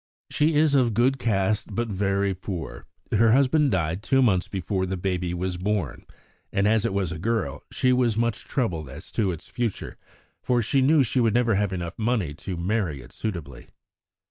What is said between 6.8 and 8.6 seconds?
it was a girl she was much